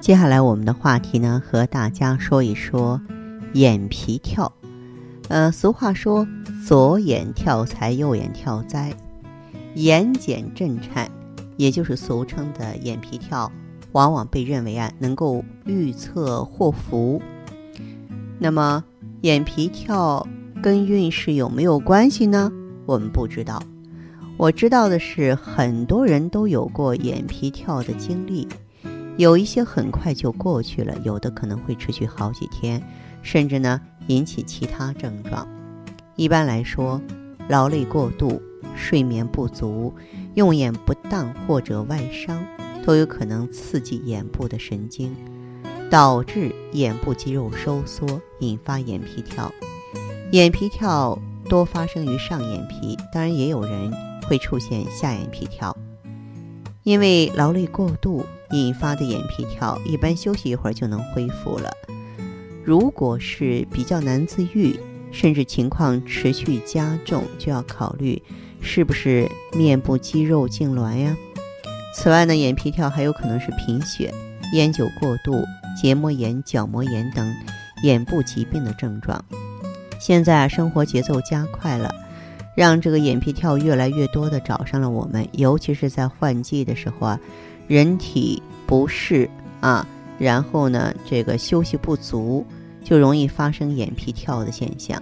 [0.00, 3.00] 接下来我们的话题呢，和大家说一说
[3.52, 4.50] 眼皮跳。
[5.28, 6.26] 呃，俗话说
[6.66, 8.92] 左眼跳财，右眼跳灾，
[9.74, 11.10] 眼睑震颤。
[11.56, 13.50] 也就是俗称的眼皮跳，
[13.90, 17.20] 往往被认为啊能够预测祸福。
[18.38, 18.84] 那么
[19.22, 20.24] 眼皮跳
[20.62, 22.52] 跟运势有没有关系呢？
[22.86, 23.60] 我们不知道。
[24.36, 28.46] 我知道的是，很多人都有过眼皮跳的经历，
[29.18, 32.80] 有一些很快就过去了，有的可能会持续好几天，
[33.20, 35.44] 甚至呢引起其他症状。
[36.14, 37.02] 一般来说，
[37.48, 38.40] 劳累过度、
[38.76, 39.92] 睡眠不足。
[40.34, 42.40] 用眼不当或者外伤，
[42.84, 45.12] 都有可能刺激眼部的神经，
[45.90, 49.52] 导致眼部肌肉收缩，引发眼皮跳。
[50.30, 53.92] 眼皮跳多发生于上眼皮，当然也有人
[54.28, 55.76] 会出现下眼皮跳。
[56.84, 61.70] 因为劳累过度引发的眼皮跳，一般休息一会儿就能恢复了。
[62.64, 64.78] 如果是比较难自愈，
[65.10, 68.22] 甚至情况持续加重，就要考虑。
[68.60, 71.16] 是不是面部肌肉痉挛呀？
[71.94, 74.12] 此外呢，眼皮跳还有可能是贫血、
[74.52, 75.44] 烟酒过度、
[75.80, 77.32] 结膜炎、角膜炎等
[77.84, 79.24] 眼部疾病的症状。
[80.00, 81.94] 现在啊，生活节奏加快了，
[82.56, 87.20] 让这个眼皮跳越来越多的找上了我们，尤其是在换季的时候啊，
[87.68, 89.30] 人体不适
[89.60, 89.86] 啊，
[90.18, 92.44] 然后呢，这个休息不足，
[92.82, 95.00] 就容易发生眼皮跳的现象。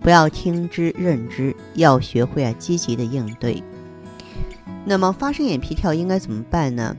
[0.00, 3.62] 不要听之任之，要学会啊积极的应对。
[4.84, 6.96] 那么发生眼皮跳应该怎么办呢？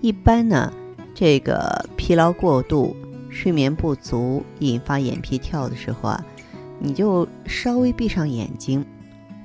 [0.00, 0.72] 一般呢，
[1.14, 2.96] 这个疲劳过度、
[3.30, 6.24] 睡眠不足引发眼皮跳的时候啊，
[6.78, 8.84] 你就稍微闭上眼睛，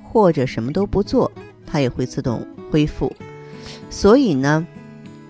[0.02, 1.30] 或者什么都不做，
[1.66, 3.12] 它也会自动恢复。
[3.90, 4.66] 所以呢，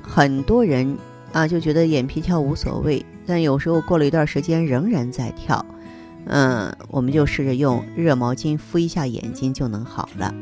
[0.02, 0.96] 很多人
[1.32, 5.64] 啊就觉得眼皮跳无所谓，但有时候过了一段时间仍然在跳。
[6.26, 10.32] 嗯，我们就试着用热毛巾敷一下眼睛就能好了。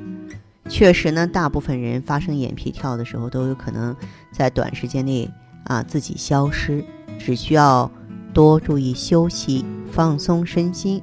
[0.68, 3.96] 确实呢，大部分人发生眼皮跳的时候都有可能
[4.30, 5.30] 在短时间内
[5.64, 6.84] 啊自己消失，
[7.18, 7.90] 只需要
[8.34, 11.02] 多注意休息、放松身心，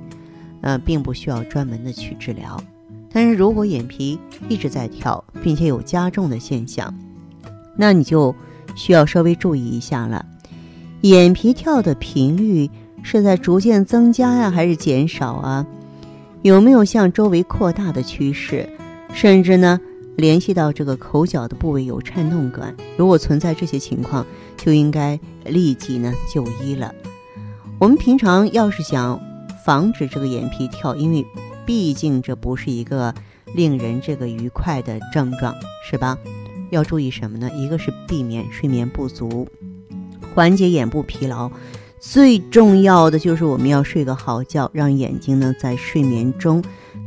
[0.61, 2.61] 呃，并不需要专门的去治疗。
[3.17, 6.93] 但是如果眼皮一直在跳，并且有加重的现象，
[7.75, 8.35] 那你就
[8.75, 10.23] 需要稍微注意一下了。
[11.01, 12.69] 眼皮跳的频率。
[13.03, 15.65] 是在逐渐增加呀，还是减少啊？
[16.41, 18.67] 有没有向周围扩大的趋势？
[19.13, 19.79] 甚至呢，
[20.17, 22.75] 联系到这个口角的部位有颤动感？
[22.97, 24.25] 如果存在这些情况，
[24.57, 26.93] 就应该立即呢就医了。
[27.79, 29.17] 我们平常要是想
[29.63, 31.25] 防止这个眼皮跳，因为
[31.67, 33.13] 毕竟这不是一个
[33.53, 35.53] 令人这个愉快的症状，
[35.87, 36.17] 是吧？
[36.71, 37.51] 要注意什么呢？
[37.55, 39.47] 一个是避免睡眠不足，
[40.33, 41.51] 缓解眼部疲劳。
[41.99, 46.63] 最重要的就是我们要睡个好觉，让眼睛呢在睡眠中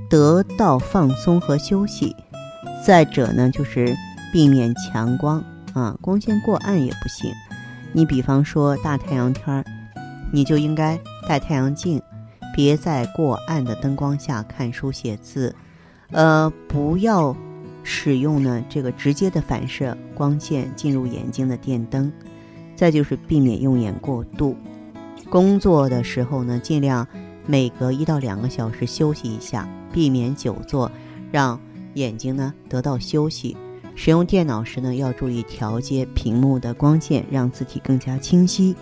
[0.09, 2.15] 得到放松和休息。
[2.87, 3.97] 再者呢，就是
[4.32, 7.32] 避免强光啊，光线过暗也不行。
[7.93, 9.65] 你比方说大太阳天儿，
[10.32, 12.00] 你就应该戴太阳镜，
[12.55, 15.55] 别在过暗的灯光下看书写字。
[16.11, 17.37] 呃，不要
[17.83, 22.12] 使用呢这个直接的反射光线进入眼睛的电灯。
[22.77, 24.56] 再就是避免用眼过度。
[25.28, 27.06] 工作的时候呢，尽量
[27.44, 30.91] 每隔一到两个小时休息一下，避免久坐，
[31.31, 31.61] 让
[31.93, 33.55] 眼睛呢得到休息。
[33.94, 38.75] 使用电脑时呢，要注意调节屏幕的光线，让字体更加清晰。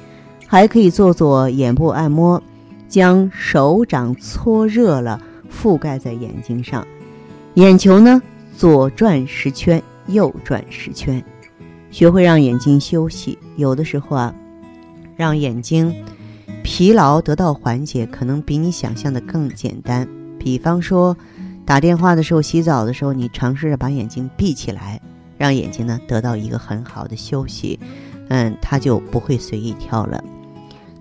[0.47, 2.41] 还可以做做眼部按摩，
[2.89, 5.21] 将手掌搓热了，
[5.51, 6.87] 覆盖在眼睛上，
[7.55, 8.21] 眼球呢
[8.57, 11.23] 左转十圈，右转十圈，
[11.91, 13.39] 学会让眼睛休息。
[13.57, 14.35] 有的时候啊，
[15.17, 15.95] 让眼睛。
[16.65, 20.07] 疲劳得到缓解，可能比你想象的更简单。
[20.39, 21.17] 比方说，
[21.65, 25.01] 打电话的时候、洗澡的时候，你尝试着把眼睛闭起来，
[25.39, 27.81] 让眼睛呢得到一个很好的休息，
[28.29, 30.23] 嗯，它就不会随意跳了。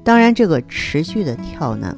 [0.07, 1.93] 当然，这个持续的跳呢，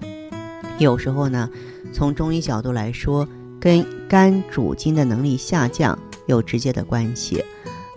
[0.80, 1.48] 有时候呢，
[1.94, 3.28] 从中医角度来说，
[3.60, 5.96] 跟肝主筋的能力下降
[6.26, 7.46] 有直接的关系。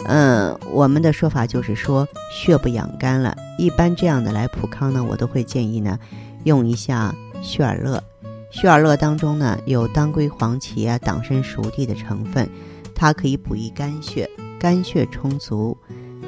[0.05, 3.35] 嗯，我们的说法就是说血不养肝了。
[3.59, 5.99] 一般这样的来普康呢，我都会建议呢，
[6.44, 8.05] 用一下血尔乐。
[8.50, 12.47] 血尔乐当中呢有当归、黄芪啊、党参、熟地的成分，
[12.94, 15.75] 它可以补益肝血，肝血充足，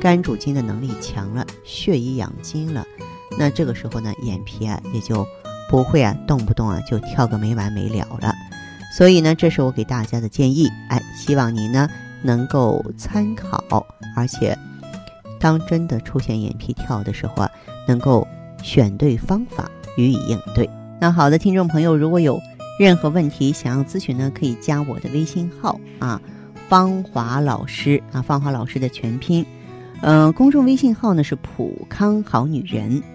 [0.01, 2.83] 肝主筋的能力强了，血液养精了。
[3.39, 5.27] 那这个时候呢，眼皮啊也就
[5.71, 8.35] 不会啊动不动啊就跳个没完没了了。
[8.97, 11.89] 所以呢，这是我给大家的建议，哎，希望你呢。
[12.27, 13.87] 能够参考，
[14.17, 14.57] 而且
[15.39, 17.51] 当真的出现眼皮跳的时候啊，
[17.87, 18.27] 能够
[18.63, 20.67] 选对方法予以应对。
[20.99, 22.41] 那好的，听众朋友，如果有
[22.81, 26.19] 任何问题想要咨询呢，可以加我的微信号啊，
[26.67, 29.45] 芳华老师啊，芳华老师的全拼，
[30.01, 33.03] 嗯，公众微信号呢是普康好女人。